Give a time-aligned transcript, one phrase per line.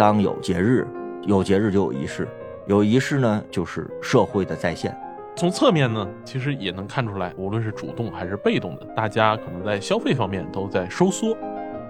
[0.00, 0.88] 当有节日，
[1.26, 2.26] 有节日就有仪式，
[2.66, 4.98] 有仪式呢就是社会的再现。
[5.36, 11.36] 从侧面呢，其实也能看出来，无论是主动还是被动的，大家可能在消费方面都在收缩。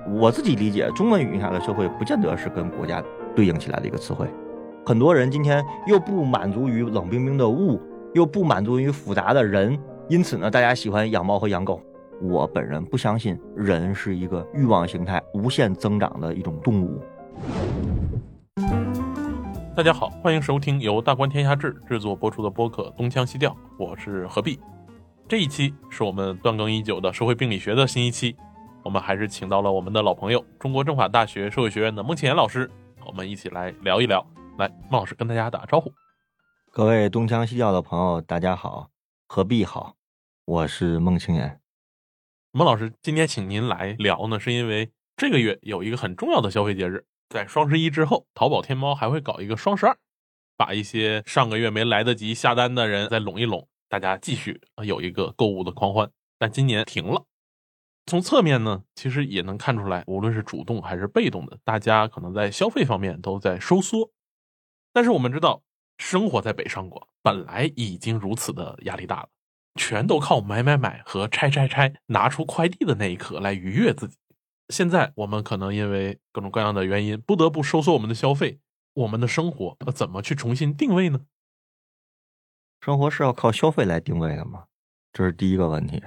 [0.09, 3.01] 我自己理解，中文语境下的社会不见得是跟国家
[3.37, 4.27] 对应起来的一个词汇。
[4.85, 7.81] 很多人今天又不满足于冷冰冰的物，
[8.13, 11.81] 又不满足于复杂的人，因此呢，大家喜欢养猫和养狗。
[12.21, 17.01] 我本人不相信人是一个欲望形态无限增长的一种动物。
[19.81, 24.61] 大家好，欢迎收听由大观天下志制作播出的播客《东腔西调》，我是何必。
[25.27, 28.37] 这一期是我们断更已久的社会病理学的新一期，
[28.85, 32.71] 我们还是请到了我们的老朋友，中国政法大学社会学院的孟庆岩老师，
[33.07, 34.23] 我们一起来聊一聊。
[34.59, 35.91] 来，孟老师跟大家打个招呼。
[36.71, 38.91] 各位东腔西调的朋友，大家好，
[39.29, 39.95] 何必好，
[40.45, 41.59] 我是孟庆岩。
[42.53, 47.07] 孟老师，今天请您来聊呢，是因为这个月有一个很重要的消费节日。
[47.31, 49.97] 在双十一之后，淘宝、天猫还会搞一个双十二，
[50.57, 56.11] 把一些上个月没来得及下单的人再拢一拢，大家继续有一个购物的狂欢。
[56.41, 57.25] 但今年停了。
[58.07, 64.11] 从侧面呢，其实也能看出来，无论是主动还是被动的，大家可能在消费方面都在收缩。
[64.93, 65.63] 但是我们知道，
[65.99, 69.29] 生活在北上广本来已经如此的压力大了，
[69.77, 74.17] 全都靠买买买和拆拆拆，拿出快递的那一刻来愉悦自己。
[74.71, 78.61] 现在我们可能因为各种各样的原因，不得不收缩我们的消费，
[78.95, 81.21] 我们的生活那怎么去重新定位呢？
[82.81, 84.65] 生活是要靠消费来定位的吗？
[85.13, 86.03] 这是第一个问题。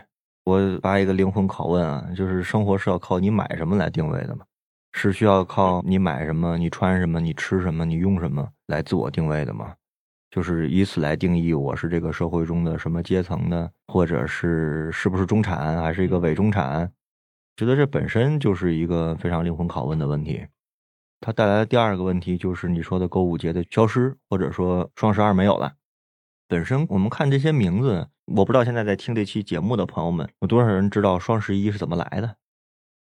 [0.45, 4.45] 我发一个灵魂拷问啊，就是生活是要靠你买什么来定位的吗？
[4.94, 9.75] 是需要靠你买什么、你穿什么、你吃什么、你用什么来自我定位的吗？
[10.30, 16.92] 就是以此来定义我是这个社会中的什么阶层的，或者是是不是中产，还是一个伪中产？
[17.55, 20.47] 觉得这本身就是一个非常灵魂拷问的问题，
[21.19, 25.73] 它带来的第二个问题就是你说的购物节的消失，或者说双十二没有了。
[26.47, 32.37] 本身我们看这些名字，我不知道现在在听这期节目的朋友们有多少人知道双十一是怎么来的。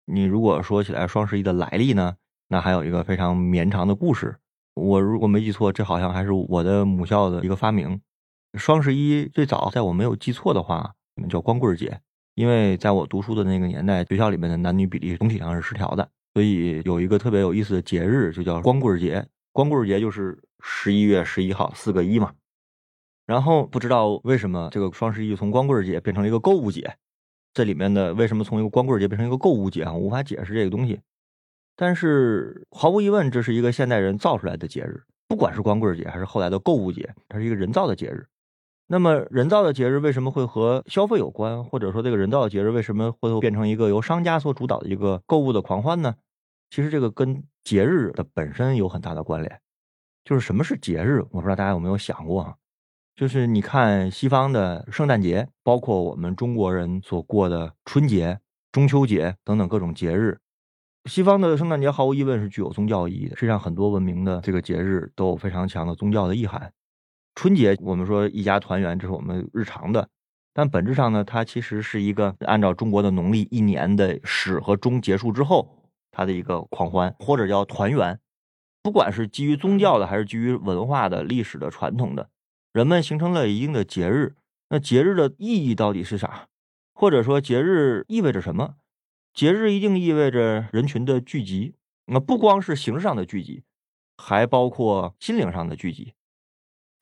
[0.06, 2.16] 你如果说起来双十一的来历呢，
[2.48, 4.36] 那还有一个非常绵长的故事。
[4.75, 8.00] 我如果没记错，这好像还是我的母校的一个发明。
[8.54, 10.94] 双十一最早在我没有记错的话，
[11.28, 12.00] 叫光棍节。
[12.34, 19.26] 因为在我读书的那个年代，学校里面的男女比例总体上是失调的，所以有一个特别有意思的节日，就叫光棍节。
[19.53, 22.32] 光棍节就是十一月十一号，四个一嘛。
[23.26, 26.97] 然后不知道为什么这个双十一从光棍节变成了一个购物节，
[27.53, 29.93] 这里面的为什么从一个光棍节变成一个购物节啊？
[29.93, 31.00] 无法解释这个东西。
[31.76, 38.26] 但是毫无疑问，这是一个现代人造出来的节日，不管是光棍节还是后来的购物节，它是一个人造的节日。
[38.92, 41.64] 那么，人造的节日为什么会和消费有关？
[41.64, 46.14] 或者说，这个人造的节日为什么会变成一个由商家所主导的一个购物的狂欢呢？
[46.69, 49.60] 其实，这个跟节日的本身有很大的关联。
[50.26, 51.22] 就是什么是节日？
[51.31, 52.54] 我不知道大家有没有想过啊？
[53.16, 58.41] 就是你看西方的圣诞节，包括我们中国人所过的春节、
[58.72, 60.38] 中秋节等等各种节日。
[61.08, 63.36] 西方的圣诞节毫无疑问是具有宗教意义的。
[63.36, 66.70] 实际上，很多文明的这个节日都有非常强的宗教的意涵。
[67.34, 70.09] 春节，我们说一家团圆，这是我们日常的，
[70.53, 78.19] 但本质上呢，它其实是一个按照中国的农历一年的始和终结束之后，它的一个狂欢或者叫团圆。
[78.82, 82.28] 不管是基于宗教的，还是基于文化的历史的传统的，
[82.72, 84.34] 人们形成了一定的节日。
[84.69, 86.49] 那节日的意义到底是啥？
[86.94, 88.75] 或者说节日意味着什么？
[89.32, 91.75] 节日一定意味着人群的聚集，
[92.06, 93.62] 那不光是形式上的聚集，
[94.16, 96.12] 还包括心灵上的聚集。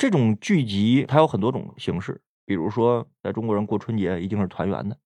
[0.01, 4.97] 这种聚集它有很多种形式，比如说，在中国人过春节一定是团圆的，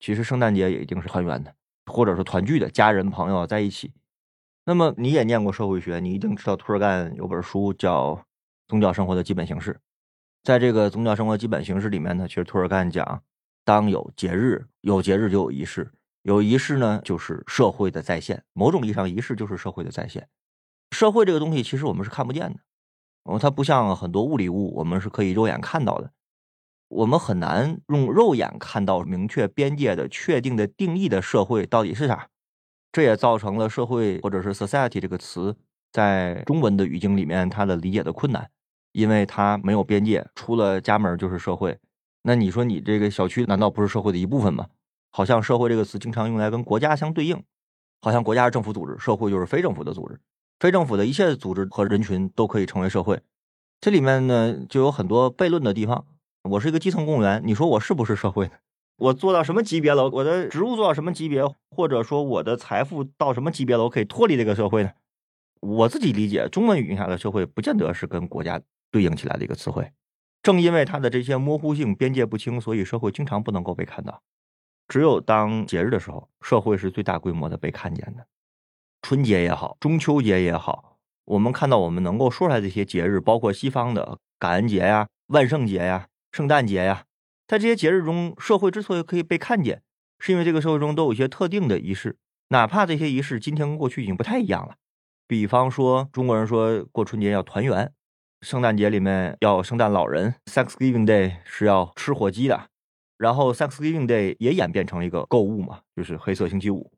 [0.00, 1.54] 其实圣诞节也一定是团圆的，
[1.86, 3.92] 或者是团聚的，家人朋友在一起。
[4.64, 8.16] 那么你也念过社会学，你一定知道托尔干有本书叫
[8.66, 9.74] 《宗教生活的基本形式》。
[10.42, 13.22] 在这个宗教生活基本形式里面呢，其实托尔干讲，
[13.64, 18.42] 当有节日，有节日就有仪式，有仪式呢就是社会的再现。
[18.52, 20.28] 某种意义上，仪式就是社会的再现。
[20.90, 22.58] 社会这个东西，其实我们是看不见的。
[23.24, 26.10] 然后，它不像很多物理物，我们是可以肉眼看到的。
[26.88, 32.28] 我们很难用肉眼看到明确边界的、确定的定义的社会到底是啥。
[32.92, 35.56] 这也造成了社会或者是 society 这个词
[35.90, 38.48] 在中文的语境里面它的理解的困难，
[38.92, 41.78] 因为它没有边界，出了家门就是社会。
[42.22, 44.66] 那你说你这个小区难道不是社会的一部分吗？
[45.10, 47.42] 好像社会这个词经常用来跟国家相对应，
[48.00, 50.20] 好像国家是政府组织，社会就是非政府的组织。
[50.58, 53.20] 非政府的一切组织和人群都可以成为社会，
[53.80, 56.06] 这里面呢就有很多悖论的地方。
[56.42, 58.52] 我是一个基层公务员，你说我是不是社会呢？
[58.96, 60.08] 我做到什么级别了？
[60.08, 61.42] 我的职务做到什么级别？
[61.70, 63.84] 或者说我的财富到什么级别了？
[63.84, 64.90] 我可以脱离这个社会呢？
[65.60, 68.60] 我自己理解，中文语境下的社会不见得是跟国家
[68.90, 69.90] 对应起来的一个词汇。
[70.42, 74.22] 正因为它的这些模糊性、边界不清，所以社会经常不能够被看到。
[74.86, 78.26] 只有当节日的时候，社会是最大规模的被看见的。
[79.04, 80.96] 春节也好，中秋节也好，
[81.26, 87.04] 我们看到我们能够说出来这些节日，包括西方的感恩节呀、万圣节呀、圣诞节呀，
[87.46, 89.82] 在这些节日中，社会之所以可以被看见，
[90.18, 92.16] 是因为这个社会中都有一些特定的仪式，
[92.48, 94.76] 哪怕这些仪式今天跟过去已经不太一样了。
[95.28, 97.92] 比方说，中国人说过春节要团圆。
[98.40, 102.68] 圣诞节里面要圣诞老人，Thanksgiving Day 是要吃火鸡的，
[103.18, 106.90] 然后 Thanksgiving Day 也演变成了一个购物嘛，就是黑色星期五。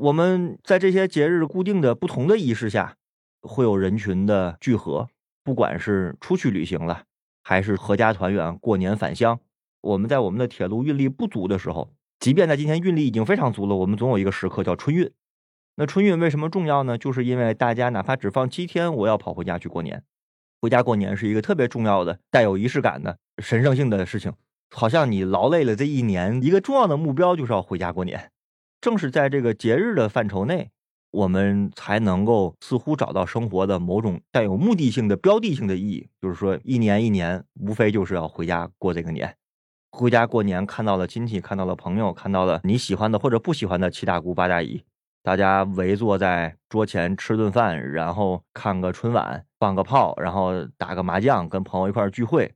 [0.00, 2.96] 我们在这些节日固定的不同的仪式下，
[3.42, 5.10] 会有人群的聚合，
[5.44, 7.02] 不管是出去旅行了，
[7.42, 9.38] 还是合家团圆、过年返乡。
[9.82, 15.10] 我们在我们的铁路运力不足的时候，即便在今天运力已经非常足了，我们总有一个时刻叫春运。
[15.76, 16.96] 那春运为什么重要呢？
[16.96, 20.02] 就是因为大家哪怕只放七天，我要跑回家去过年。
[20.62, 24.32] 回家过年是一个特别重要的、带有仪式感的神圣性的事情，
[24.70, 28.30] 好像你劳累了这一年，一个重要的目标就是要回家过年。
[28.80, 30.70] 正是在这个节日的范畴内，
[31.10, 36.08] 我们才能够似乎找到生活的某种带有目的性的标的性的意义。
[36.20, 39.36] 就是说，一年一年，无非就是要回家过这个年。
[39.92, 44.82] 回家过年，看到了亲戚，看到了朋友，看到了你喜欢的或者不喜欢的七大姑八大姨。
[45.22, 52.54] 大家围坐在桌前吃顿饭，然后看个春晚，放个炮，然后打个麻将，跟朋友一块聚会，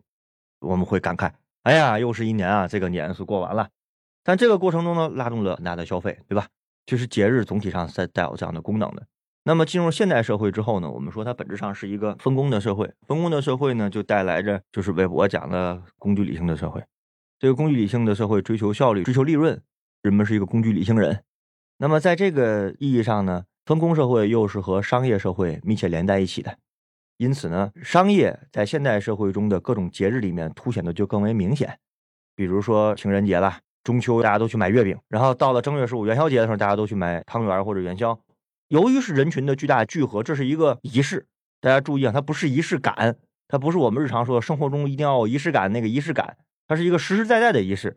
[0.60, 1.30] 我们会感慨：
[1.64, 2.66] 哎呀，又是一年啊！
[2.66, 3.68] 这个年是过完了。
[4.24, 6.48] 但这个过程中呢，拉动了很大的消费，对吧？
[6.86, 9.06] 其实节日总体上是带有这样的功能的。
[9.44, 12.90] 那么进入现代社会之后呢，我们说它本质上是一个分工的社会。
[13.06, 16.82] 分工的社会呢，就带来着就是韦伯讲的工具理性的社会。
[17.38, 19.60] 这个工具理性的社会追求效率，追求利润，
[20.02, 21.22] 人们是一个工具理性人。
[21.76, 26.56] 那么，在这个意义上呢，分工社会又是和商业社会密切连在一起的，
[27.18, 31.78] 因此呢，商业在现代社会中的各种节日里面凸显的就更为明显。
[32.34, 38.19] 比如说情人节啦、中秋，大家都去买月饼；然后到了正月十五元宵节的时候，大家都去买汤圆或者元宵。
[38.69, 41.26] 由于是人群的巨大聚合，这是一个仪式。
[41.60, 43.16] 大家注意啊，它不是仪式感，
[43.46, 46.36] 它不是我们日常说生活中一定要有仪式感那个仪式感，
[46.66, 47.96] 它是一个实实在在的仪式。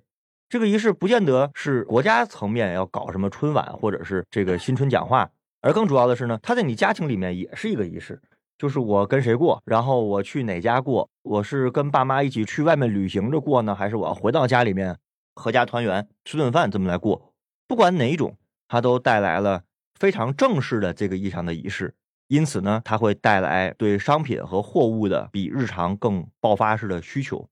[0.49, 5.29] 这个仪式不见得是国家层面要搞什么春晚或者是这个新春讲话，
[5.61, 8.21] 而更主要的是呢，它在你家庭里面也是一个仪式，
[8.57, 14.97] 就是我跟谁过，然后我去哪家过，我是跟爸妈一起去外面旅行着过呢，还是我要回到家里面
[15.37, 17.33] 合家团圆吃顿饭这么来过？
[17.67, 18.35] 不管哪一种，
[18.67, 19.63] 它都带来了
[19.95, 21.95] 非常正式的这个意义上的仪式，
[22.27, 27.47] 因此呢，它会带来对商品和货物的比日常更爆发式的需求。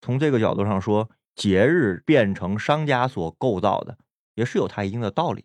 [0.00, 1.10] 从这个角度上说。
[1.36, 3.98] 节日变成商家所构造的，
[4.36, 5.44] 也是有它一定的道理。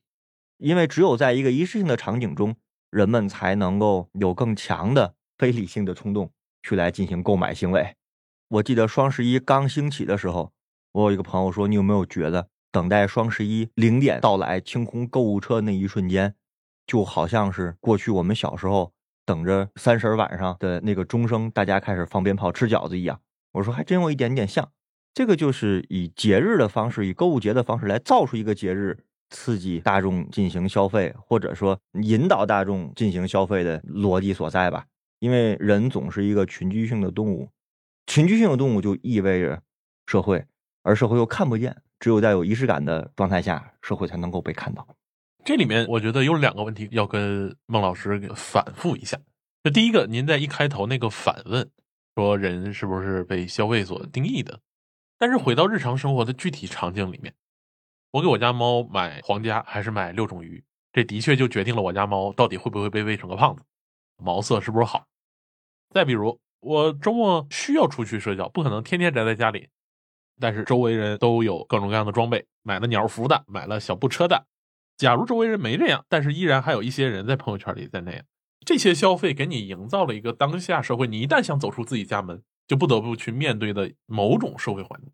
[0.57, 2.55] 因为只有在一个仪式性的场景中，
[2.89, 6.31] 人们才能够有更强的非理性的冲动
[6.63, 7.97] 去来进行购买行为。
[8.47, 10.53] 我记得双十一刚兴起的时候，
[10.93, 16.35] 我有一个朋友说：“你有没有觉得，等待双十一零点到来清空购物车那一瞬间，
[16.85, 18.91] 就好像是过去我们小时候
[19.25, 23.21] 等着三十晚上的那个钟声，大家开始放鞭炮、吃饺子一样？”
[23.53, 24.71] 我说：“还真有一点点像。”
[25.13, 28.97] 这个就是以节日的方式，以购物节的方式来造出一个节日，
[29.29, 34.85] 刺激大众进行消费，或者说引导大众进行消费的逻辑所在吧。
[35.19, 37.49] 因为人总是一个群居性的动物，
[38.07, 39.61] 群居性的动物就意味着
[40.07, 40.45] 社会，
[40.83, 44.87] 而社会又看不见，只有在有仪式感的状态下，社会才能够被看到。
[45.43, 49.19] 这里面我觉得有两个问题要跟孟老师反复一下。
[49.63, 51.69] 这第一个，您在一开头那个反问，
[52.15, 54.59] 说人是不是被消费所定义的？
[55.17, 57.33] 但是回到日常生活的具体场景里面，
[58.11, 63.63] 我给我家猫买皇家还是买六种鱼，这的确就决定了我家猫到底会不会被喂成个胖子，
[64.17, 65.05] 毛色是不是好。
[65.93, 69.69] 再比如，我周末需要出去社交，不可能天天宅在家里，
[70.41, 74.47] 但是周围人都有各种各样的装备，买了鸟服的，买了小布车的。
[74.97, 78.25] 假如周围人没这样，但是依然还有一些人在朋友圈里在那样，
[78.65, 82.43] 这些消费给你营造了一个当下社会，你一旦想走出自己家门。
[82.67, 85.11] 就不得不去面对的某种社会环境。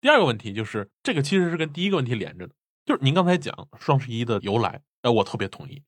[0.00, 5.84] 第二个问题就是，这个其实是跟第一个问题连着的，就是您刚才讲双十一的由来，哎，我特别同意，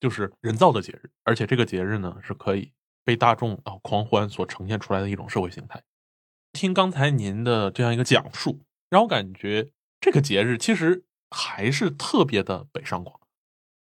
[0.00, 2.72] 就是人造的节日，而且这个节日呢是可以
[3.04, 5.82] 被大众啊狂欢所呈现出来的一种社会形态。
[6.54, 13.20] 听刚才您的这样一个讲述，让我感觉这个节日其实还是特别的北上广，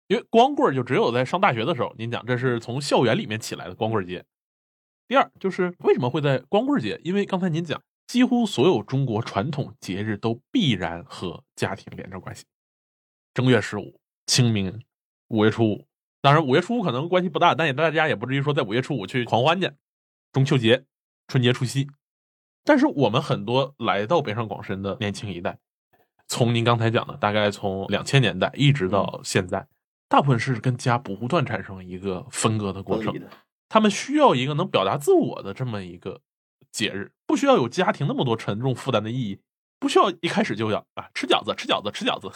[0.09, 4.27] 因为光棍就只有在上大学的时候，您讲这是从校园里面起来的光棍节。
[5.07, 7.01] 第二就是为什么会在光棍节？
[7.05, 12.45] 因为刚才您讲，几乎所有中国传统节日都必然和家庭连着关系。
[13.33, 14.83] 正月十五、清明、
[15.29, 15.87] 五月初五，
[16.21, 19.71] 当然，五月初五可能关系不大，但也大家也不至于说在五月初五去狂欢去。
[20.33, 20.85] 中秋节、
[21.29, 21.89] 春节、除夕，
[22.69, 25.59] 但是我们很多来到北上广深的年轻一代，
[26.27, 29.67] 从您刚才讲的，大概从两千年代一直到现在，
[30.07, 33.19] 大部分是跟家不断产生一个分割的过程。
[33.71, 36.21] 他们需要一个能表达自我的这么一个
[36.71, 39.41] 节日，不需要有家庭那么多沉重负担的意义，
[39.81, 42.31] 不需要一开始就要啊吃饺子、吃饺子、吃饺子。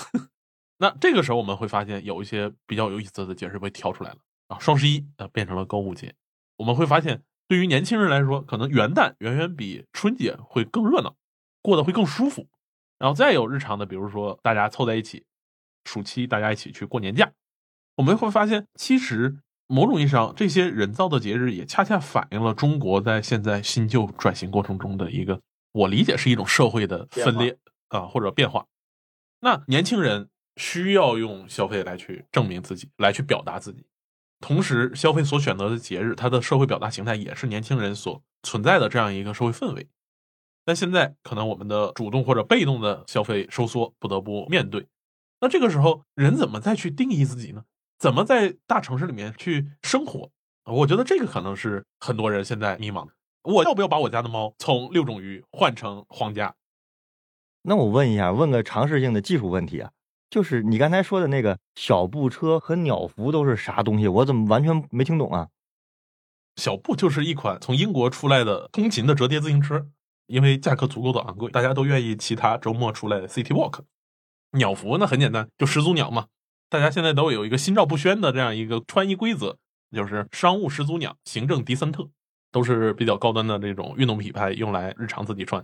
[0.80, 4.16] 那这个时候我们会发现有一些比较有意思的节日被挑出来了
[4.48, 6.14] 啊，双十一啊变成了购物节，
[6.56, 7.22] 我们会发现。
[7.52, 11.16] 对于年轻人来说，可能元旦远远比春节会更热闹，
[11.60, 12.48] 过得会更舒服。
[12.98, 15.26] 然后再有日常的，比如说大家凑在一起，
[15.84, 17.30] 暑期大家一起去过年假，
[17.96, 25.38] 我们会发现，其实某种意义上，这些人造的节日也恰恰反映了中国在现在新旧转型过程中的一个，
[25.72, 28.64] 我理解是一种社会的分裂啊或者变化。
[29.40, 33.84] 那年轻人需要用消费来去证明自己，来去表达自己。
[34.42, 39.88] 同时，消费所选择的节日，它的社会表达形态也是年轻人所存在的这样一个社会氛围。
[40.64, 44.86] 但现在，可能我们的主动或者被动的消费收缩，不得不面对。
[45.40, 47.64] 那这个时候，人怎么再去定义自己呢？
[47.98, 50.30] 怎么在大城市里面去生活？
[50.64, 53.12] 我觉得这个可能是很多人现在迷茫的。
[53.42, 56.54] 我要不要把我家的猫从六种鱼换成皇家？
[57.62, 59.92] 那我问一下，问个常识性的技术问题啊。
[60.32, 64.08] 就是你刚才说的那个小布车和鸟服都是啥东西？
[64.08, 65.48] 我怎么完全没听懂啊？
[66.56, 69.88] 小布就是一款从英国出来的通勤的折叠自行车，
[70.28, 73.80] 因为价格足够的昂贵，大家都愿意骑它周末出来 City Walk。
[74.52, 76.28] 鸟服那很简单，就始祖鸟嘛，
[76.70, 79.58] 大家现在都有一个心照不宣的这样一个穿衣规则，
[79.94, 82.08] 就是商务始祖鸟，行政迪森特，
[82.50, 85.62] 都是比较高端的这种运动品牌，用来日常自己穿。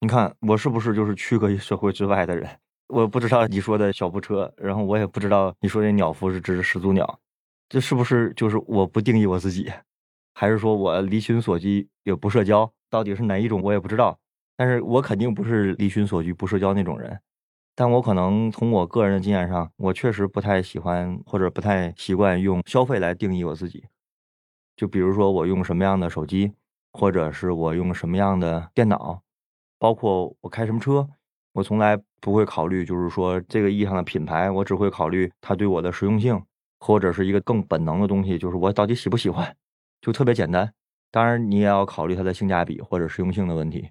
[0.00, 2.60] 你看我是不是就是区隔于社会之外的人？
[2.90, 7.18] 我不知道你说的小布车，然后我也不知道你说的鸟服是指始祖鸟，
[7.68, 9.72] 这是不是就是我不定义我自己，
[10.34, 12.72] 还是说我离群索居也不社交？
[12.90, 14.18] 到底是哪一种我也不知道。
[14.56, 17.18] 但是我肯定不是离群索居不社交那种人，
[17.74, 23.84] 但我可能从我个人的经验上，我确实不太喜欢或者不太习惯用消费来定义我自己。
[24.76, 26.52] 就比如说我用什么样的手机，
[26.92, 29.22] 或者是我用什么样的电脑，
[29.78, 31.08] 包括我开什么车。
[31.52, 36.42] 我从来不会考虑，就是说这个意义上的品牌，我只会考虑它对我的实用性，
[36.78, 39.56] 或者是一个更本能的东西，就是我到底喜不喜欢，
[40.00, 40.72] 就特别简单。
[41.10, 43.90] 当然，你也要考虑它的性价比或者实用性的问题。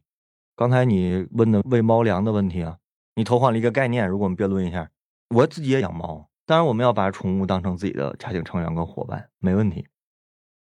[0.55, 2.77] 刚才你问的喂猫粮的问题啊，
[3.15, 4.07] 你偷换了一个概念。
[4.07, 4.89] 如果我们辩论一下，
[5.29, 9.87] 我自己也养猫，当然我们要把宠物当成自己的家庭成员跟伙伴，没问题。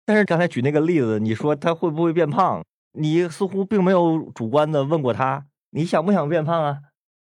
[0.06, 2.64] 但是刚才举那个例子，你说它会不会变胖？
[2.94, 5.46] 你似乎并没有主观的问过它。
[5.70, 6.80] 你想不想变胖啊？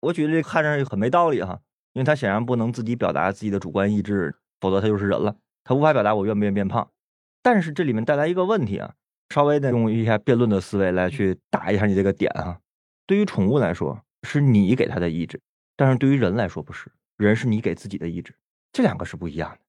[0.06, 1.60] 我觉得这看着很没道理哈，
[1.94, 5.36] 因为他显然不能自己表达自己的主观意志，否则他就是人了。
[5.64, 6.92] 他无法表达我愿不愿意变胖。
[7.42, 8.94] 但是这里面带来一个问题啊，
[9.30, 12.60] 稍微的用一下辩论的思维来去打一下你这个点啊。
[13.08, 15.40] 对于宠物来说，是你给它的意志；
[15.76, 18.36] 但是对于人来说不是，人是你给自己的意志，
[18.72, 19.60] 这两个是不一样的。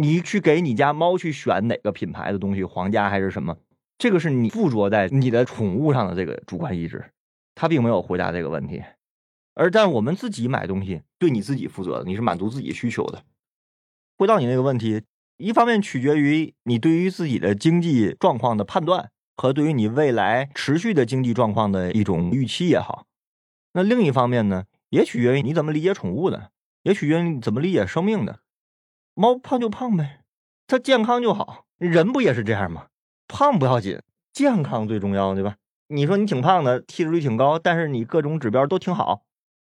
[0.00, 3.56] 你去给你家猫去选哪个品牌的东西，皇家还是什么，
[3.96, 7.12] 这个是你附着在你的宠物上的这个主观意志。
[7.54, 8.82] 他并没有回答这个问题，
[9.58, 13.24] 而但我们自己买东西，对你自己负责，你是满足自己需求的。
[14.16, 15.02] 回到你那个问题，
[15.36, 23.06] 一方面取决于你对于自己的经济状况的判断和对于你未来持续的经济状况的一种预期也好，
[23.72, 26.52] 那另一方面呢，也取决于你怎么理解宠物的，
[26.84, 28.38] 也取决于你怎么理解生命的。
[29.14, 30.20] 猫胖就胖呗，
[30.68, 32.86] 它健康就好，人不也是这样吗？
[33.26, 34.00] 胖不要紧，
[34.32, 35.56] 健康最重要，对吧？
[35.88, 39.24] 你说你挺胖的，体脂率挺高，但是你各种指标都挺好。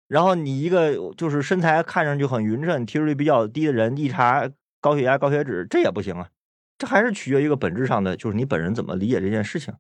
[0.08, 4.50] 然后你一个就是身材看上去很匀称、体脂率比较低的人，一查
[4.82, 6.30] 高血压、高血脂，这也不行啊。
[6.78, 9.74] 这还是取决于一个本质上的，就是你本人怎么理解这件事情。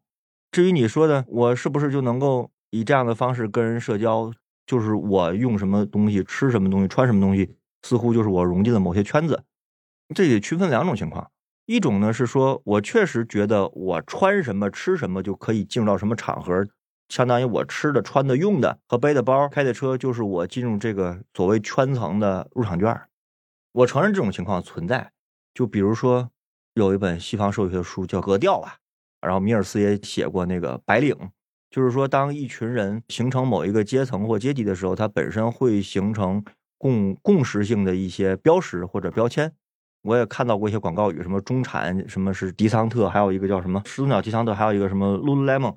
[0.51, 4.31] 至于你说的，我是不是就能够以这样的方式跟人社交？
[4.65, 9.43] 就是我用什么东西、吃什么东西、穿什么东西，似乎就是我融进了某些圈子。
[10.13, 11.31] 这得区分两种情况。
[11.67, 16.65] 一种呢是说，我确实觉得我穿什么吃什么就可以进入到什么场合，
[17.09, 23.01] 相当于我吃的、穿的、用的和背的包、开的车，就是我进入这个所谓圈层的入场券。
[23.71, 25.11] 我承认这种情况存在。
[25.53, 26.29] 就比如说，
[26.73, 28.77] 有一本西方社会学书叫《格调》吧，
[29.21, 31.15] 然后米尔斯也写过那个白领，
[31.71, 36.43] 就是说，当一群人形成某一个阶层或阶级的时候，它本身会形成
[36.77, 39.51] 共共识性的一些标识或者标签。
[40.03, 45.75] 我也看到过一些广告语，什么中产，什么是迪桑特，还有一个叫什么始祖鸟迪桑特，还有一个什么 lululemon。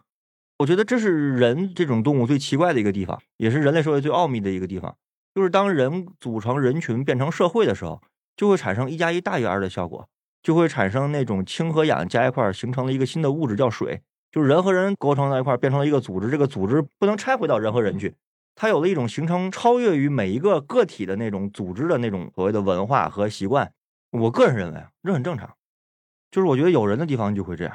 [0.60, 4.94] 我觉得这是人这种动物最奇怪的一个地方，也是人类社会最奥秘的一个地方。
[5.34, 8.02] 就是当人组成人群变成社会的时候，
[8.36, 10.06] 就会产生一加一大于二的效果，
[10.42, 18.14] 就会产生那种氢和氧加一块形成了一个新的物质叫水，就是人和人构成在一块变成了一个组织，这个组织不能拆回到人和人去，
[18.54, 23.72] 它有了一种形成超越于每一个个体的那种组织的那种所谓的文化和习惯。
[24.10, 25.54] 我个人认为，这很正常，
[26.30, 27.74] 就是我觉得有人的地方就会这样。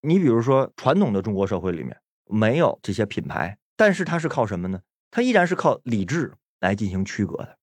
[0.00, 1.94] 你比如说传统的中国社会里面
[2.26, 4.80] 没有这些品牌，但是它是靠什么呢？
[5.10, 7.58] 它依然是靠礼制来进行区隔的。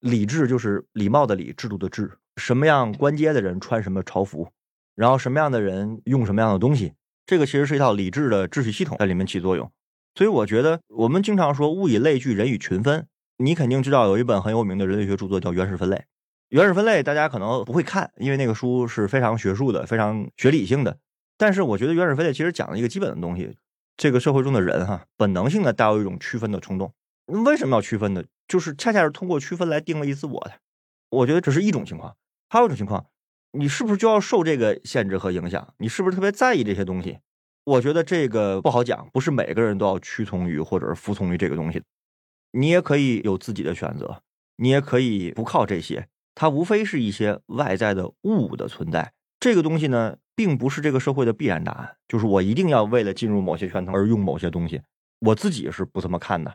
[0.00, 2.18] 礼制就是礼貌的礼，制度的制。
[2.36, 4.48] 什么样官阶的人穿什么朝服，
[4.94, 6.92] 然后什么样的人用什么样的东西，
[7.24, 9.70] 这个其实是一套礼制的秩序系统在里面起作用。
[10.14, 13.06] 所以我觉得我们经常说物以类聚，人以群分。
[13.38, 15.96] 你肯定知道有一本很有名的人类学著作叫《原始分类》。
[16.48, 20.98] 原始分类大家可能不会看，因为那个书是非常学术的、非常学理性的。
[21.36, 23.56] 但是我觉得原始分类其实讲了一个基本的东西：
[23.96, 26.92] 这个社会中的人哈，本能性的带有一种区分的冲动。
[27.26, 28.22] 为什么要区分呢？
[28.46, 30.52] 就是恰恰是通过区分来定位自我的。
[31.10, 32.16] 我觉得这是一种情况，
[32.48, 33.06] 还有一种情况，
[33.52, 35.74] 你是不是就要受这个限制和影响？
[35.78, 37.18] 你是不是特别在意这些东西？
[37.64, 41.82] 我觉得这个不好讲，不是每个人都要屈从于或者是服从于这个东西。
[42.52, 44.22] 你也可以有自己的选择，
[44.56, 46.06] 你也可以不靠这些。
[46.34, 49.12] 它无非是一些外在的物的存在。
[49.40, 51.96] 这个东西呢，并不是这个社会的必然答案。
[52.06, 54.80] 就是我一定要为了进入某些圈层而用某些东西，
[55.18, 56.54] 我自己是不这么看的。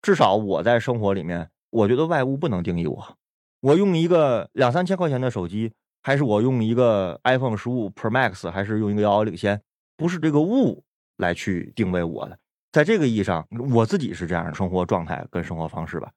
[0.00, 3.16] 至少我在生活里面，我觉得外物不能定义我。
[3.60, 9.60] 我用一个两三千块钱的手机，还是我用一个 iPhone 十五 Pro Max，还是用一个遥遥领先，
[9.96, 10.84] 不是这个物
[11.16, 12.38] 来去定位我的。
[12.70, 16.12] 在这个意义上，我自己是这样的生活状态跟生活方式吧。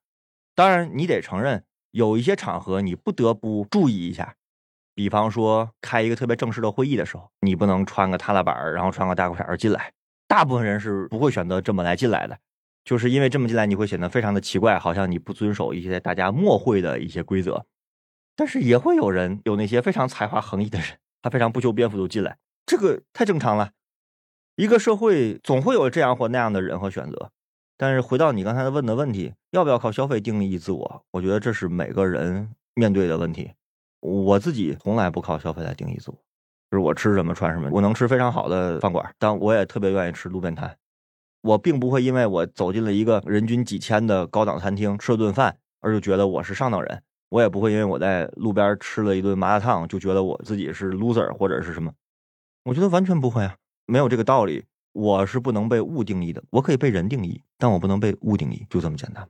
[0.54, 4.36] 当然，你得承认有一些场合你不得不注意一下，
[5.00, 9.94] 比方说开一个特别正式的会议的时候，你不能穿个踏拉板然后穿个大裤衩进来。
[10.28, 12.38] 大部分人是不会选择这么来进来的。
[12.84, 17.66] 就是因为这么进来，你会显得非常的奇怪，好像你不遵守一些大家默会的一些规则。
[18.36, 23.72] 但是也会有人有那些非常才华横溢的人，他非常不修边幅就进来，这个太正常了。
[24.58, 27.32] 一个社会总会有这样或那样的人和选择。
[27.78, 31.06] 但是回到你刚才问的问题，要不要靠消费定义自我？
[31.12, 33.54] 我觉得这是每个人面对的问题。
[34.00, 36.18] 我自己从来不靠消费来定义自我，
[36.72, 40.78] 就是我吃什么穿什么，我能吃非常好的饭馆，但我也特别愿意吃路边摊。
[41.42, 47.02] 我并不会因为我走进了一个人均几千的高档餐厅吃了顿饭，而就觉得我是上等人。
[47.30, 51.94] 我也不会因为我在路边吃了一顿麻辣烫，就觉得我自己是 loser 或者是什么。
[52.64, 54.66] 我觉得完全不会啊，没有这个道理。
[54.92, 59.30] 我是不能被物定义的，我可以被人定义，但我不能被物定义，就这么简单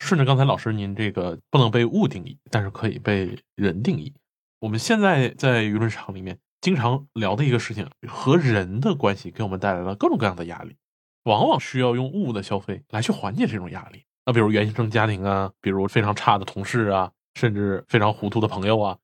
[0.00, 4.12] 顺着刚才老师您这个不能被物定义，但是可以被人定义。
[4.58, 6.38] 我们现在在舆论场里面。
[6.62, 10.76] 经常聊的一个事情，和人的关系给我们带来了各种各样的压力，
[11.22, 14.04] 往往需要用物的消费来去缓解这种压力。
[14.26, 18.98] 那比如原生家庭啊，比如非常差的同事啊，甚至非常糊涂的朋友啊。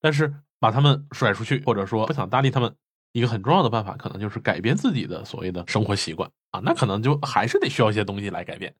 [0.00, 2.74] 但是把他们甩出去，或者说不想搭理他们，
[3.12, 6.58] 一个很重要的办法，可能就是改变自己的所谓的生活习惯啊。
[6.64, 8.74] 那可能就还是得需要一些东西来改变。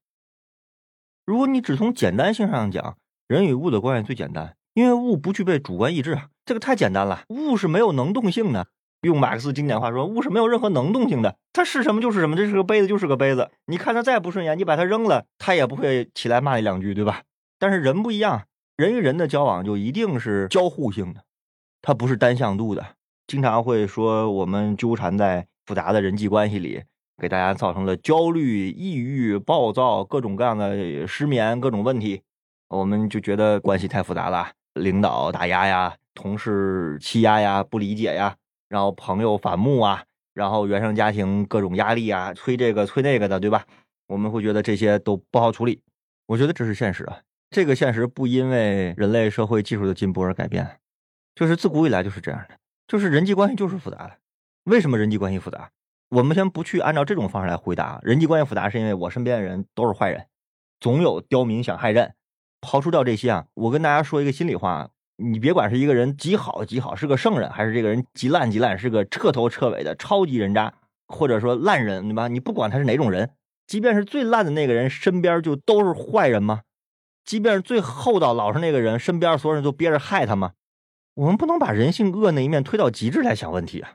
[1.26, 4.56] 如果你只从简单性上讲，人与物的关系最简单。
[4.74, 7.22] 因为物不具备主观意志，这个太简单了。
[7.28, 8.66] 物是没有能动性的。
[9.02, 11.36] 用马克思经典话说，物是没有任何能动性的。
[11.52, 12.36] 它是什么就是什么。
[12.36, 13.50] 这是个杯子，就是个杯子。
[13.66, 17.22] 你看它再不顺眼，你把它扔了，它也不会起来骂你两句，对吧？
[17.58, 18.42] 但是人不一样，
[18.76, 21.22] 人与人的交往就一定是交互性的，
[21.80, 22.84] 它不是单向度的。
[23.26, 26.82] 经常会说我们纠缠在复杂的人际关系里，
[27.20, 32.22] 给大家造成了焦虑、抑郁、暴躁，各种各样的失眠，各种问题。
[32.68, 34.50] 我们就觉得关系太复杂了。
[34.74, 38.34] 领导打压呀，同事欺压呀，不理解呀，
[38.68, 43.64] 然后朋友反目啊，然后原生家庭各种压力啊，催这个催那个的，对吧？
[44.08, 45.80] 我们会觉得这些都不好处理。
[46.26, 50.80] 我觉得这是现实啊，这个现实不因为人类社会技术的进步而改变，
[51.36, 52.56] 就是自古以来就是这样的，
[52.88, 54.16] 就是人际关系就是复杂的。
[54.64, 55.70] 为什么人际关系复杂？
[56.14, 57.98] 我们先不去按照这种方式来回答。
[58.02, 60.26] 人际关系复杂是因为我身边的人都是坏人，
[60.78, 62.14] 总有刁民想害人。
[62.60, 70.72] 刨除掉这些啊，我跟大家说一个心里话：你别管是一个人极好极好，是个圣人，还是这个人极烂极烂，是个彻头彻尾的超级人渣，
[71.08, 72.28] 或者说烂人，对吧？
[72.28, 73.30] 你不管他是哪种人，
[73.66, 76.62] 即便是最烂的那个人，身边就都是坏人吗？
[77.24, 80.52] 即便是最厚道老实那个人，身边所有人都憋着害他吗？
[81.14, 83.94] 我们不能把人性恶那一面推到极致来想问题啊！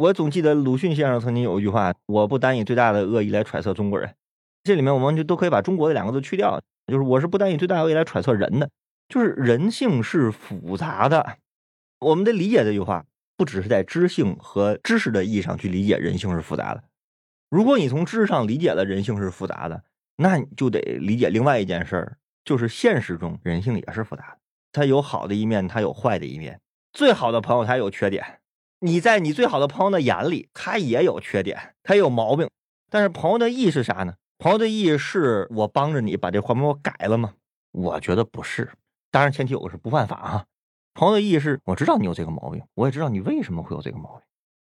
[0.00, 4.14] 我总记得鲁迅先生曾经有一句话：“我不单以最大的恶意来揣测中国人。”
[4.64, 6.58] 这里面我们就都可以把“中国”的两个字去掉。
[6.86, 8.70] 就是我是不单以最大的恶意来揣测人的，
[9.10, 11.36] 就是人性是复杂的，
[11.98, 13.04] 我们得理解这句话，
[13.36, 16.82] 不只是在知性和知识的意义上去理解人性是复杂的。
[17.50, 19.84] 如果你从知识上理解了人性是复杂的，
[20.16, 24.38] 那你就得理解另外一件事儿，就是现实中人性也是复杂的。
[24.72, 26.58] 他有好的一面，他有坏的一面。
[26.90, 28.39] 最好的朋友他有缺点，
[28.80, 32.48] 你在你最好的朋友的眼里，他也有缺点，他有毛病。
[32.88, 34.14] 但是朋友的意义是啥呢？
[34.38, 37.34] 朋友的意义是我帮着你把这坏毛病改了吗？
[37.72, 38.70] 我觉得不是。
[39.10, 40.46] 当然前提有个是不犯法啊。
[40.94, 44.22] 朋友的意义是我知道你有这个毛病，我也知道你为什么会有这个毛病。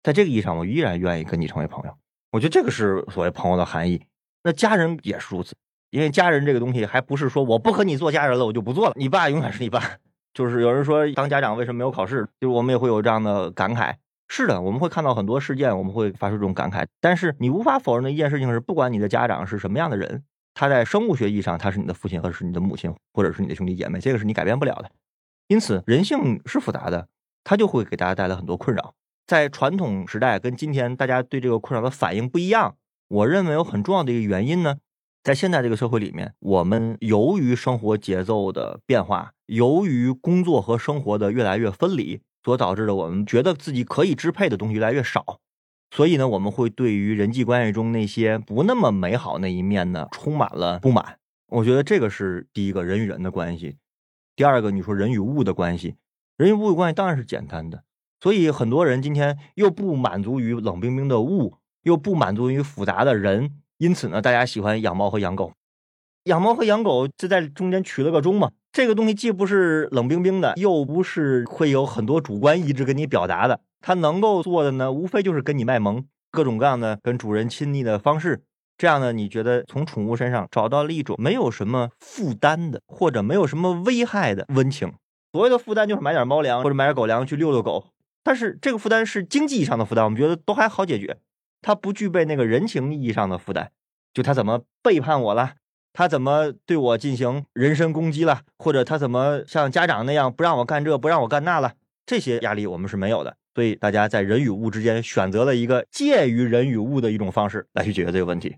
[0.01, 1.95] 在这个意义上，我依然愿意跟你成为朋友。
[2.31, 4.03] 我觉得这个是所谓朋友的含义。
[4.43, 5.55] 那家人也是如此，
[5.91, 8.93] 因为家人这个东西还不是说我不和你做家人了，我就不做了。
[8.95, 9.97] 你爸永远是你爸。
[10.33, 12.27] 就是有人说当家长为什么没有考试？
[12.39, 13.95] 就是我们也会有这样的感慨。
[14.27, 16.85] 是的，我们会看到很多事件，我们会发出这种感慨。
[17.01, 24.89] 但是你无法否认的一件事情是，不管你的家长是什么样的人，他在生物学意义上他是你的父亲，或者是你的母亲，或者是你的兄弟姐妹，这个是你改变不了的。
[25.49, 27.09] 因此，人性是复杂的，
[27.43, 28.93] 它就会给大家带来很多困扰。
[29.27, 32.75] 在传统时代跟今天，大家对这个困扰的反应不一样。
[33.09, 34.77] 我认为有很重要的一个原因呢。
[35.23, 45.41] 在现在这个社会里面，我们由于生活节奏的变化，由于工作和生活的越来越分离，所导致的我们觉得自己可以支配的东西越来越少，
[45.93, 51.17] 所以呢，我们会对于人际关系中那些不那么美好那一面呢，充满了不满。
[51.47, 53.75] 我觉得这个是第一个人与人的关系。
[54.37, 55.95] 第二个，你说人与物的关系，
[56.37, 57.83] 人与物的关系当然是简单的。
[58.21, 63.57] 所以很多人今天又不满足于冷冰冰的物，又不满足于复杂的人。
[63.79, 65.51] 因此呢，大家喜欢养猫和养狗，
[66.23, 68.51] 养猫和养狗就在中间取了个中嘛。
[68.71, 73.59] 这个东西既不是冷冰冰的，又不是会有很多主观意志跟你表达的。
[73.81, 78.43] 它能够做的呢，无非就是跟你卖萌，各种各样的跟主人亲昵的方式。
[78.77, 84.93] 这样呢，你觉得从宠物身上找到了一种没有什么负担的，或者没有什么危害的温情。
[85.33, 87.87] 所谓的负担就是买点猫粮或者买点狗粮去遛遛狗，
[88.23, 91.17] 但是这个负担是经济上的负担，我们觉得都还好解决。
[91.61, 93.71] 他不具备那个人情意义上的负担，
[94.13, 95.53] 就他怎么背叛我了，
[95.93, 101.73] 他怎么对我进行人身攻击了，或者他怎么像家长那样不让我干这不让我干那了，
[102.05, 103.37] 这些压力我们是没有的。
[103.53, 108.55] 所以大家在人与物之间选择了一个介于人与物的一种方式来去解决这个问题，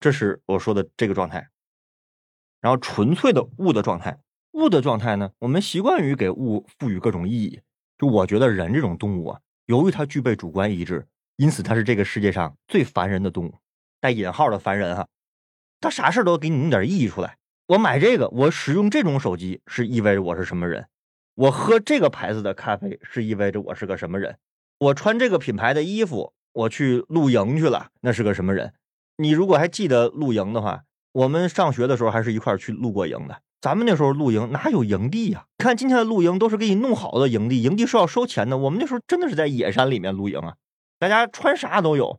[0.00, 1.48] 这是我说的这个状态。
[2.60, 4.18] 然后纯粹的物的状态，
[4.52, 7.60] 物的状态呢，我们习惯于给物赋予各种意义。
[7.98, 11.06] 就我觉得人这种动物啊，由于它具备主观意志。
[11.36, 13.54] 因此，它是这个世界上最烦人的动物，
[13.98, 15.06] 带引号的烦人哈。
[15.80, 17.36] 他啥事都给你弄点意义出来。
[17.68, 20.86] 我买这个，我使用这种手机是意味着我是什么人？
[21.36, 24.36] 我喝这个牌子的咖啡是意味着我是个什么人？
[24.78, 28.74] 我穿这个品牌的衣服，我去露营去了，那是个什么人？
[29.16, 33.40] 你如果还记得露营的话，我们上学的时候还是一块去露过营的。
[33.60, 35.44] 咱们那时候露营哪有营地呀？
[35.58, 38.56] 看今天的露营都是给你弄好的营地，营地是要收钱的。
[38.56, 40.54] 我们那时候真的是在野山里面露营啊。
[40.98, 42.18] 大家穿啥都有，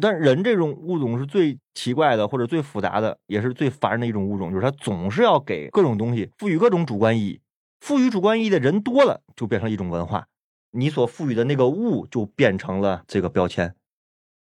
[0.00, 7.40] 但人这种物种是最奇怪的，或者最复杂的，也是最烦人的一种物种，就是它总是要给各种东西赋予各种主观意义。
[7.80, 10.26] 赋予主观意义的人多了，就变成一种文化，
[10.72, 13.74] 你所赋予的那个物就变成了这个标签。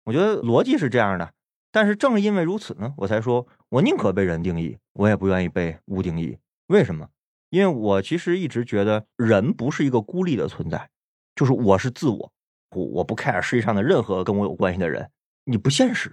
[0.04, 1.32] 我觉得逻辑是这样的，
[1.70, 6.38] 但是正因为如此呢，我才说我宁可被人定义，我也不愿意被物定义。
[6.68, 7.08] 为什么？
[7.50, 10.88] 因为我其实一直觉得人不是一个孤立的存在，
[11.34, 12.32] 就是我是自我。
[12.76, 15.10] 我我不 care 世界上的任何跟我有关系的人，
[15.48, 16.12] 你不现实。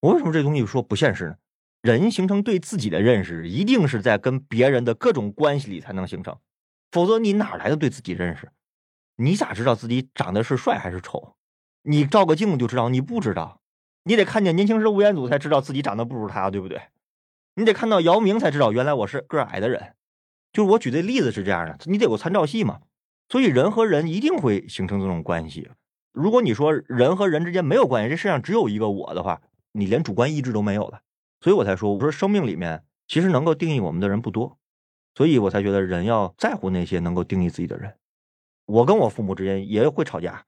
[0.00, 1.36] 我为什么这东西说不现实呢？
[1.82, 6.38] 人形成对自己的认识，一定是在跟别人的各种关系里才能形成，
[6.92, 8.50] 否则你哪来的对自己认识？
[9.16, 11.34] 你咋知道自己长得是帅还是丑？
[11.82, 12.88] 你照个镜子就知道？
[12.88, 13.60] 你不知道，
[14.04, 16.80] 你得看见年轻时吴彦祖才知道自己长得不如他，对不对？
[17.56, 19.94] 你得看到姚明才知道原来我是个矮的人。
[20.52, 22.80] 就是我举的例子是这样的，你得有参照系嘛。
[23.28, 25.70] 所以人和人一定会形成这种关系。
[26.12, 29.40] 如果你说人和人之间没有关系，这世上只有一个我的话，
[29.72, 31.00] 你连主观意志都没有了。
[31.40, 34.58] 所以我才说，我说生命里面其实能够定义我们的人不多，
[35.14, 37.94] 所以我才觉得人要在乎那些能够定义自己的人。
[38.66, 40.44] 我跟我父母之间也会吵架，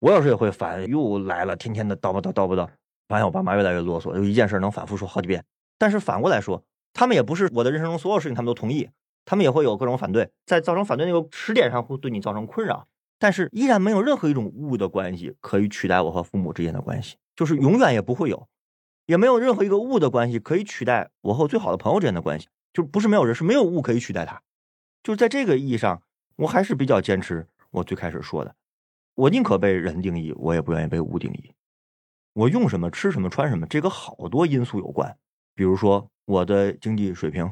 [0.00, 2.68] 我有时也会烦，又来了，天天的叨吧叨叨吧叨，
[3.08, 5.44] 发现我爸妈越来越啰嗦，有一件事能反复说好几遍。
[5.78, 8.88] 但是反过来说，他们也不是我的人生中所有事情他们都同意，
[9.24, 12.86] 他们也会有各种反对，在造成反对那个时点上会对你造成困扰。
[13.18, 18.48] 但是依然没有任何一种物的关系可以取代我和父母之间的关系，就是永远也不会有，
[19.06, 24.42] 也没有任何一个物的关系可以取代我和我最好的朋友之间的关系，就不是没有人，是没有物可以取代它。
[25.02, 26.02] 就是在这个意义上，
[26.36, 28.54] 我还是比较坚持我最开始说的，
[29.14, 31.52] 我宁可被人定义，我也不愿意被物定义。
[32.34, 35.16] 我用什么、吃什么、穿什么，这个好多因素有关，
[35.54, 37.50] 比如说我的经济水平，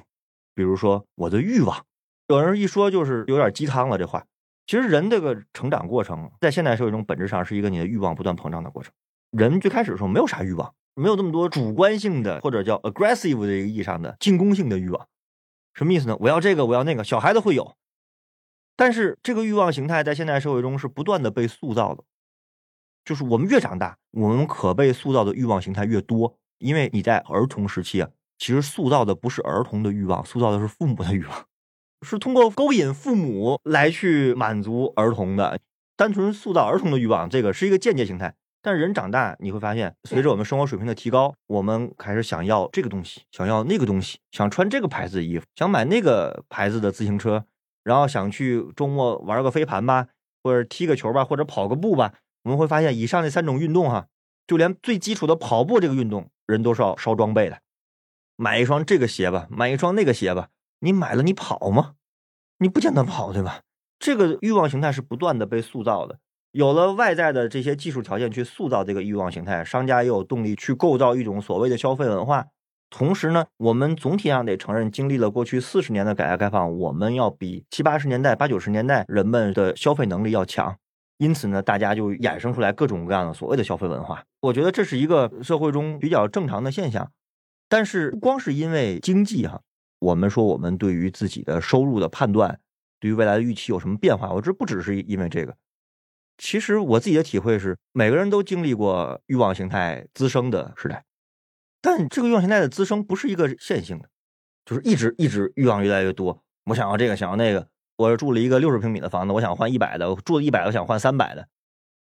[0.55, 1.87] 比如说我的欲望。
[2.29, 4.27] 有人一说就是有点鸡汤了，这话。
[4.67, 8.93] 其实人这个成长过程，在现代社会中本质上是一个你的欲望不断膨胀的过程。
[9.31, 15.09] 人最开始的时候没有啥欲望，没有那么多主观性的或者叫 aggressive 的意义上的进攻性的欲望。
[15.75, 16.17] 什么意思呢？
[16.21, 17.03] 我要这个，我要那个。
[17.03, 17.75] 小孩子会有，
[18.77, 22.05] 但是这个欲望形态在现代社会中是不断的被塑造的，
[23.05, 26.39] 就是我们越长大，我们可被塑造的欲望形态越多。
[26.59, 31.47] 因为你在儿童时期啊，其实塑造的不是儿童的欲望，塑造的是父母的欲望，
[32.05, 35.59] 是通过勾引父母来去满足儿童的。
[35.97, 38.35] 单纯塑造儿童的欲望，这个是一个间接形态。
[38.61, 47.45] 但是人长大，你会发现，随着我们生活水平的提高，我们开始想要这个东西，想要那个东西，想穿这个牌子的衣服，想买那个牌子的自行车，
[47.83, 50.09] 然后想去周末玩个飞盘吧，
[50.43, 52.15] 或者踢个球吧，或者跑个步吧。
[52.45, 54.07] 我们会发现，以上这三种运动，哈，
[54.47, 57.59] 就连最基础的跑步这个运动，人都是要烧装备的。
[58.37, 60.49] 买一双这个鞋吧，买一双那个鞋吧，
[60.81, 61.95] 你买了你跑吗？
[62.59, 63.61] 你不见得跑，对吧？
[63.99, 66.19] 这个欲望形态是不断的被塑造的，
[66.53, 72.47] 有了外在的这些技术条件去塑造这个欲望形态，商家也有动力去构造一种所谓的消费文化。
[72.91, 80.77] 同时呢，我们总体上得承认，经历了过去四十年的改革开放，我们要比七八十年代、八九十年代人们的消费能力要强。
[81.19, 84.23] 因此呢，大家就衍生出来各种各样的所谓的消费文化。
[84.43, 87.11] 我觉得这是一个社会中比较正常的现象。
[87.69, 89.61] 但是，不光是因为经济哈，
[90.05, 92.61] 我们说我们对于自己的收入的判断。
[93.01, 94.33] 对于未来的预期有什么变化？
[94.33, 95.57] 我这不只是因为这个。
[96.39, 101.05] 其实我自己的体会是，每个人都经历过欲望形态滋生的时代，
[101.83, 104.09] 但这个欲望形态的滋生不是一个线性的，
[104.65, 106.43] 就是一直一直欲望越来越多。
[106.65, 107.69] 我想要这个，想要那个。
[107.97, 111.47] 我住了一个六十平米的房子，我想换一百的；我住了一百，我想换三百的。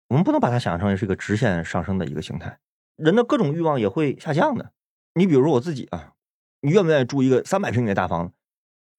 [0.09, 2.59] 我们不能把它想象成是一个直线上升的一个形态。
[2.97, 4.73] 人的各种欲望也会下降的。
[5.15, 6.15] 你比如说我自己啊，
[6.63, 8.35] 你愿不愿意住一个三百平米的大房子？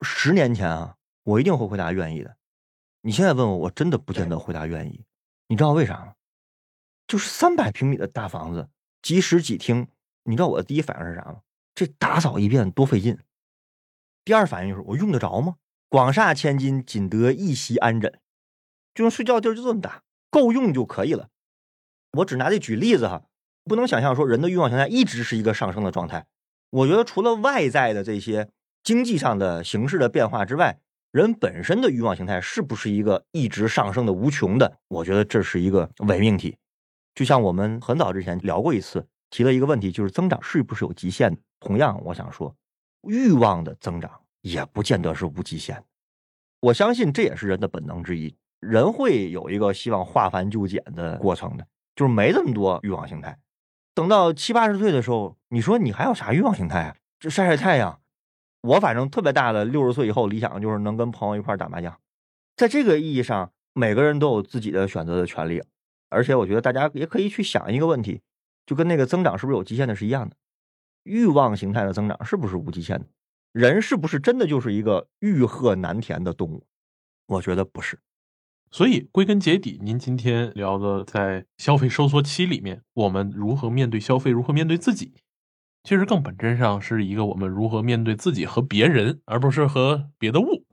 [0.02, 0.98] 十年前啊。
[1.26, 2.36] 我一定会回答愿意的。
[3.00, 5.06] 你现在问我，我真的不见得回答愿意。
[5.48, 6.16] 你知道为啥吗？
[7.08, 8.68] 就是三百平米的大房子，
[9.02, 9.88] 几室几厅。
[10.24, 11.40] 你知道我的第一反应是啥吗？
[11.74, 13.18] 这打扫一遍多费劲。
[14.26, 15.56] 第二反应就是我用得着吗？
[15.88, 18.20] 广厦千金，仅得一席安枕。
[18.94, 21.30] 就睡觉地儿就这么大，够用就可以了。
[22.18, 23.24] 我只拿这举例子哈，
[23.64, 26.26] 不能想象说人的欲望形态一直是一个上升的状态。
[26.74, 28.50] 我觉得除了外在的这些
[28.84, 30.80] 经济上的形式的变化之外，
[31.12, 34.80] 人本身的欲望形态是不是一个一直上升的无穷的？
[34.88, 36.58] 我觉得这是一个伪命题。
[37.14, 41.38] 就像我们很早之前聊过一次，提了一个问题，就是增长是不是有极限？
[41.60, 42.56] 同样，我想说，
[43.04, 44.10] 欲望的增长
[44.42, 45.84] 也不见得是无极限。
[46.60, 53.38] 我相信这也是人的本能之一，人会有一个希望化繁就简的过程的，就是没这么多欲望形态。
[53.94, 56.96] 等到七八十岁的时候，你说你还有啥欲望形态啊？
[57.20, 58.02] 这晒晒太阳。
[58.62, 62.00] 我反正特别大的六十岁以后理想就是能跟朋友一块打麻将，
[62.56, 65.62] 在这个意义上，每个人都有自己的选择的权利，
[66.10, 68.22] 而且我觉得大家也可以去想一个问题，
[68.66, 70.36] 就跟那个增长是不是有极限的是一样的，
[71.04, 73.06] 欲望形态的增长是不是无极限的？
[73.52, 76.66] 人是不是真的就是一个欲壑难填的动物？
[77.28, 78.00] 我觉得不是。
[78.74, 85.14] 所以归根结底，您今天聊的在消费收缩期里面，我们如何面对消费，如何面对自己？
[85.84, 90.66] 其实更本质上是一个我们如何面对自己和别人，而不是和别的物，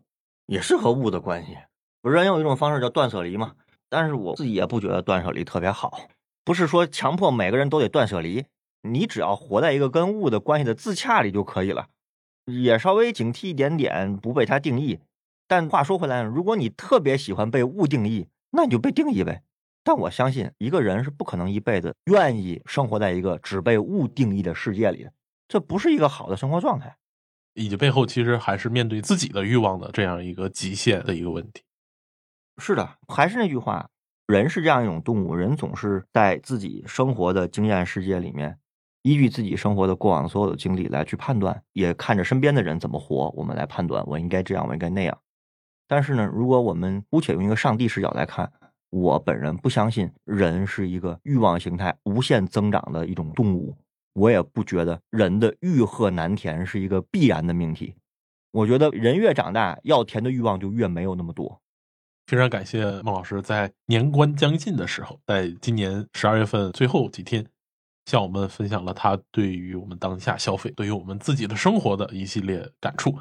[0.46, 1.58] 也是和物的关系。
[2.00, 3.52] 不是人有一种方式叫断舍离嘛，
[3.90, 6.08] 但是我自己也不觉得断舍离特别好。
[6.42, 8.46] 不是说强迫每个人都得断舍离，
[8.80, 11.88] 你只要活在一个跟物的关系的自洽里就可以了，
[12.46, 15.00] 也稍微警惕一点点，不被它定义。
[15.50, 19.42] 但话说回来，如果你特别喜欢被物定义，那你就被定义呗。
[19.82, 25.12] 但我相信，一个人是不可能一辈子愿意生活在一个只被物定义的世界里的，
[25.48, 26.96] 这不是一个好的生活状态。
[27.54, 31.64] 以及背后其实还是面对自己的欲望的这样一个极限的一个问题。
[32.58, 33.90] 是的，还是那句话，
[34.28, 38.56] 人是这样一种动物，人总是在自己生活的经验世界里面，
[39.02, 45.18] 依据自己生活的过往所有的经历来去判断，也看着身边的人怎么活，我们来判断我应该这样，我应该那样。
[45.90, 48.52] 但是呢，如果我们姑且用一个上帝视角来看。
[48.92, 53.76] 我本人不相信人是一个欲望形态无限增长的一种动物，
[54.14, 57.94] 我也不觉得人的欲壑难填是一个必然的命题。
[58.50, 61.60] 我觉得人越长大，要填的欲望就越没有那么多。
[62.26, 67.46] 非常感谢孟老师在年关将近的时候，在今年十二月份最后几天，
[68.06, 73.16] 向我们分享了他对于我们当下消费、对于我们自己的生活的一系列感触。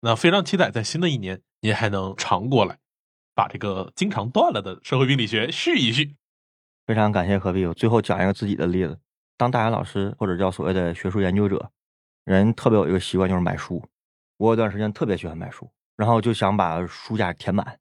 [0.00, 2.78] 那非常期待在新的一年，您还能常过来。
[3.34, 6.16] 把这个经常断了的社会病理学续一续，
[6.86, 7.66] 非常感谢何必。
[7.66, 8.98] 我最后讲一个自己的例子：
[9.36, 11.70] 当大学老师或者叫所谓的学术研究者，
[12.24, 13.84] 人特别有一个习惯就是买书。
[14.38, 17.78] 我有段时间特别喜欢买书，然后就想把书架填满。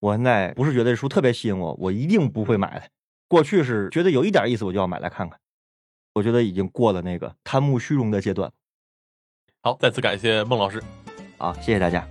[0.00, 2.88] 我现在不是觉得这书特别吸引我，我一定不会买的。
[3.28, 5.38] 过去是觉得有一点意思我就要买来看看。
[6.14, 8.50] 我觉得已经过了那个贪慕虚荣的阶段。
[9.60, 10.82] 好，再次感谢孟老师。
[11.38, 12.06] 好，谢谢大家。